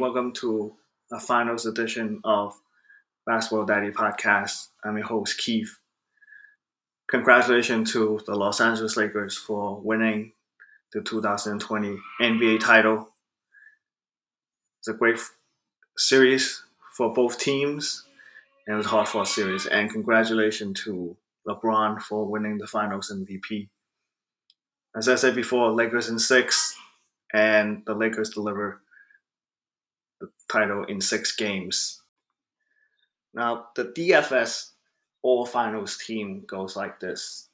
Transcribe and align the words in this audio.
welcome 0.00 0.34
to 0.34 0.74
a 1.10 1.18
finals 1.18 1.64
edition 1.64 2.20
of 2.24 2.60
Basketball 3.24 3.64
Daddy 3.64 3.88
Podcast. 3.88 4.68
I'm 4.84 4.98
your 4.98 5.06
host, 5.06 5.38
Keith. 5.38 5.78
Congratulations 7.08 7.90
to 7.92 8.20
the 8.26 8.34
Los 8.34 8.60
Angeles 8.60 8.98
Lakers 8.98 9.34
for 9.34 9.80
winning 9.80 10.32
the 10.92 11.00
2020 11.00 11.96
NBA 12.20 12.60
title. 12.60 13.08
It's 14.80 14.88
a 14.88 14.92
great 14.92 15.18
series 15.96 16.62
for 16.94 17.10
both 17.14 17.38
teams, 17.38 18.04
and 18.66 18.74
it 18.74 18.76
was 18.76 18.84
a 18.84 18.90
hard 18.90 19.08
fought 19.08 19.28
series. 19.28 19.64
And 19.64 19.90
congratulations 19.90 20.82
to 20.84 21.16
LeBron 21.48 22.02
for 22.02 22.30
winning 22.30 22.58
the 22.58 22.66
Finals 22.66 23.10
MVP. 23.10 23.70
As 24.94 25.08
I 25.08 25.14
said 25.14 25.34
before, 25.34 25.72
Lakers 25.72 26.10
in 26.10 26.18
six, 26.18 26.76
and 27.32 27.82
the 27.86 27.94
Lakers 27.94 28.28
deliver 28.28 28.82
the 30.26 30.52
title 30.52 30.84
in 30.84 31.00
six 31.00 31.34
games. 31.34 32.02
Now, 33.32 33.66
the 33.74 33.86
DFS 33.86 34.70
All 35.22 35.44
Finals 35.44 35.96
team 35.96 36.44
goes 36.46 36.76
like 36.76 37.00
this. 37.00 37.48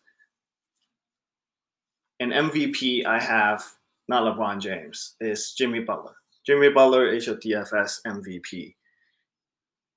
In 2.19 2.31
MVP, 2.31 3.07
I 3.07 3.19
have 3.19 3.65
not 4.09 4.25
LeBron 4.25 4.61
James, 4.61 5.15
is 5.21 5.55
Jimmy 5.55 5.81
Butler. 5.81 6.17
Jimmy 6.45 6.69
Butler 6.71 7.07
is 7.07 7.27
your 7.27 7.37
DFS 7.37 8.01
MVP. 8.07 8.75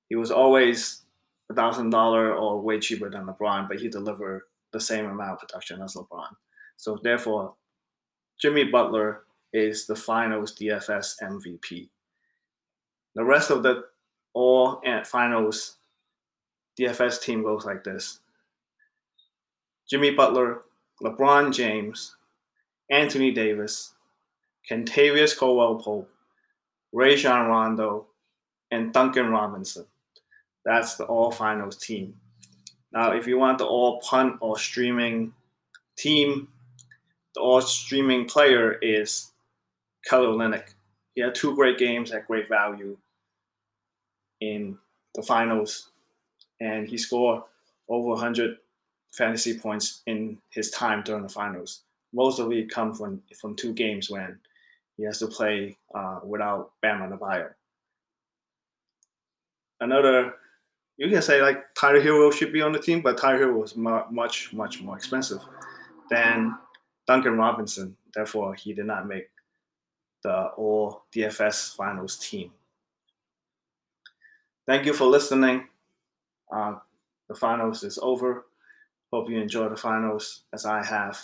He 0.08 0.16
was 0.16 0.30
always 0.30 1.02
a 1.50 1.54
thousand 1.54 1.90
dollar 1.90 2.34
or 2.34 2.60
way 2.60 2.78
cheaper 2.78 3.10
than 3.10 3.26
LeBron, 3.26 3.68
but 3.68 3.80
he 3.80 3.88
delivered 3.88 4.42
the 4.72 4.80
same 4.80 5.06
amount 5.06 5.32
of 5.32 5.38
production 5.40 5.82
as 5.82 5.94
LeBron. 5.94 6.28
So 6.76 6.98
therefore, 7.02 7.54
Jimmy 8.40 8.64
Butler 8.64 9.24
is 9.52 9.86
the 9.86 9.96
finals 9.96 10.54
DFS 10.54 11.16
MVP. 11.22 11.88
The 13.14 13.24
rest 13.24 13.50
of 13.50 13.62
the 13.62 13.84
all 14.32 14.82
finals 15.04 15.76
DFS 16.78 17.20
team 17.22 17.42
goes 17.42 17.64
like 17.64 17.84
this. 17.84 18.20
Jimmy 19.88 20.10
Butler, 20.10 20.62
LeBron 21.02 21.52
James, 21.52 22.16
Anthony 22.90 23.30
Davis, 23.30 23.94
Kentavious 24.68 25.36
Caldwell 25.36 25.76
Pope, 25.76 26.10
Rajon 26.92 27.46
Rondo, 27.46 28.06
and 28.70 28.92
Duncan 28.92 29.28
Robinson. 29.28 29.86
That's 30.64 30.96
the 30.96 31.04
all 31.04 31.30
finals 31.30 31.76
team. 31.76 32.14
Now, 32.92 33.12
if 33.12 33.26
you 33.26 33.38
want 33.38 33.58
the 33.58 33.66
all 33.66 34.00
punt 34.00 34.36
or 34.40 34.58
streaming 34.58 35.32
team, 35.96 36.48
the 37.34 37.40
all 37.40 37.60
streaming 37.60 38.26
player 38.26 38.72
is 38.72 39.32
Kelly 40.06 40.26
Olynyk. 40.26 40.73
He 41.14 41.22
had 41.22 41.34
two 41.34 41.54
great 41.54 41.78
games 41.78 42.12
at 42.12 42.26
great 42.26 42.48
value 42.48 42.96
in 44.40 44.78
the 45.14 45.22
finals, 45.22 45.90
and 46.60 46.88
he 46.88 46.98
scored 46.98 47.42
over 47.88 48.08
100 48.08 48.58
fantasy 49.12 49.58
points 49.58 50.02
in 50.06 50.38
his 50.50 50.70
time 50.70 51.02
during 51.02 51.22
the 51.22 51.28
finals. 51.28 51.82
Most 52.12 52.38
of 52.38 52.52
it 52.52 52.70
come 52.70 52.94
from 52.94 53.22
from 53.40 53.54
two 53.54 53.72
games 53.72 54.10
when 54.10 54.38
he 54.96 55.04
has 55.04 55.18
to 55.18 55.26
play 55.26 55.76
uh, 55.94 56.20
without 56.24 56.72
Bam 56.82 57.00
Adebayo. 57.00 57.50
Another 59.80 60.34
you 60.96 61.08
can 61.10 61.22
say 61.22 61.42
like 61.42 61.74
Tyler 61.74 62.00
Herro 62.00 62.32
should 62.32 62.52
be 62.52 62.62
on 62.62 62.72
the 62.72 62.78
team, 62.78 63.00
but 63.00 63.18
Tyler 63.18 63.38
Herro 63.38 63.60
was 63.60 63.76
much 63.76 64.52
much 64.52 64.82
more 64.82 64.96
expensive 64.96 65.42
than 66.10 66.56
Duncan 67.06 67.36
Robinson. 67.36 67.96
Therefore, 68.14 68.54
he 68.54 68.72
did 68.72 68.86
not 68.86 69.08
make 69.08 69.28
the 70.24 70.46
All 70.56 71.04
DFS 71.14 71.76
Finals 71.76 72.16
team. 72.16 72.50
Thank 74.66 74.86
you 74.86 74.94
for 74.94 75.04
listening. 75.04 75.68
Uh, 76.50 76.76
the 77.28 77.34
finals 77.34 77.84
is 77.84 77.98
over. 78.02 78.46
Hope 79.12 79.30
you 79.30 79.38
enjoy 79.38 79.68
the 79.68 79.76
finals 79.76 80.42
as 80.52 80.66
I 80.66 80.84
have. 80.84 81.20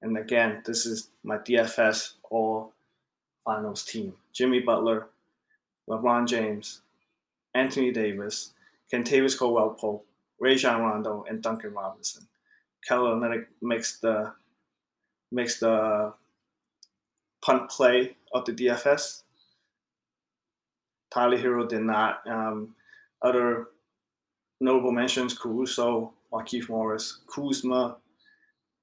And 0.00 0.16
again, 0.16 0.62
this 0.64 0.86
is 0.86 1.10
my 1.24 1.38
DFS 1.38 2.14
All 2.30 2.72
Finals 3.44 3.84
team: 3.84 4.14
Jimmy 4.32 4.60
Butler, 4.60 5.08
LeBron 5.88 6.28
James, 6.28 6.82
Anthony 7.54 7.90
Davis, 7.90 8.52
Kentavious 8.92 9.36
Caldwell 9.36 9.70
Pope, 9.70 10.06
Rajon 10.38 10.80
Rondo, 10.80 11.24
and 11.28 11.42
Duncan 11.42 11.74
Robinson. 11.74 12.28
Kelly 12.86 13.10
Olynyk 13.10 13.46
makes 13.60 13.98
the 13.98 14.32
makes 15.32 15.58
the 15.58 16.12
punt 17.48 17.70
play 17.70 18.14
of 18.34 18.44
the 18.44 18.52
DFS. 18.52 19.22
Tyler 21.10 21.38
Herro 21.38 21.66
did 21.66 21.80
not. 21.80 22.20
Um, 22.28 22.74
other 23.22 23.68
notable 24.60 24.92
mentions: 24.92 25.32
Caruso, 25.32 26.12
Markieff 26.30 26.68
Morris, 26.68 27.20
Kuzma, 27.26 27.96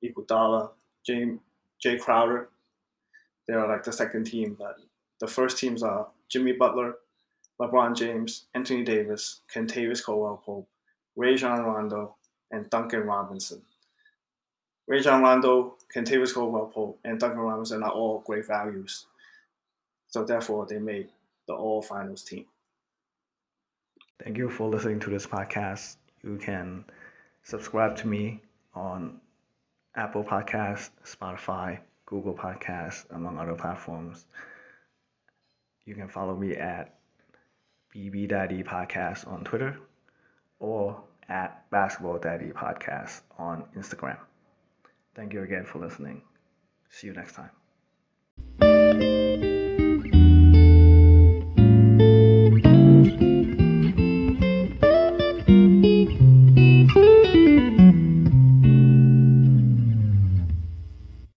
Iguodala, 0.04 0.72
Jay, 1.06 1.36
Jae 1.84 2.00
Crowder. 2.00 2.50
They're 3.48 3.68
like 3.68 3.84
the 3.84 3.94
second 3.94 4.26
team, 4.26 4.56
but 4.58 4.78
the 5.20 5.28
first 5.28 5.60
teams 5.60 5.84
are 5.84 6.08
Jimmy 6.28 6.54
Butler, 6.54 6.96
LeBron 7.62 7.96
James, 7.96 8.48
Anthony 8.56 8.84
Davis, 8.84 9.42
Kentavious 9.54 10.04
Caldwell 10.04 10.42
Pope, 10.44 10.68
Ray 11.16 11.34
Rajon 11.34 11.62
Rondo, 11.62 12.16
and 12.50 12.68
Duncan 12.72 13.02
Robinson. 13.02 13.62
Rajon 14.88 15.22
Rondo, 15.22 15.76
Kentavious 15.94 16.34
Caldwell 16.34 16.68
Pope, 16.68 17.00
and 17.04 17.20
Duncan 17.20 17.40
Robinson 17.40 17.84
are 17.84 17.92
all 17.92 18.24
great 18.26 18.46
values. 18.46 19.08
So 20.08 20.24
therefore, 20.24 20.66
they 20.66 20.78
made 20.78 21.10
the 21.48 21.54
All 21.54 21.82
Finals 21.82 22.24
team. 22.24 22.46
Thank 24.24 24.38
you 24.38 24.50
for 24.50 24.70
listening 24.70 25.00
to 25.02 25.10
this 25.10 25.26
podcast. 25.26 25.98
You 26.24 26.38
can 26.38 26.86
subscribe 27.44 27.96
to 27.98 28.08
me 28.08 28.42
on 28.74 29.20
Apple 29.96 30.24
Podcasts, 30.24 30.90
Spotify, 31.04 31.80
Google 32.06 32.36
Podcasts, 32.36 33.06
among 33.12 33.40
other 33.40 33.56
platforms. 33.56 34.26
You 35.86 35.96
can 35.96 36.08
follow 36.08 36.36
me 36.36 36.56
at 36.56 36.96
BB 37.96 38.30
Daddy 38.30 38.64
Podcast 38.64 39.28
on 39.28 39.44
Twitter 39.44 39.78
or 40.60 41.02
at 41.28 41.70
Basketball 41.72 42.20
Daddy 42.20 42.52
Podcast 42.52 43.22
on 43.38 43.66
Instagram. 43.76 44.18
Thank 45.16 45.34
you 45.34 45.44
again 45.44 45.66
for 45.66 45.80
listening. 45.80 46.22
See 46.90 47.08
you 47.08 47.14
next 47.14 47.36
time. 47.36 49.25